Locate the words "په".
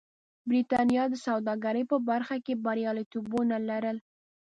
1.91-1.97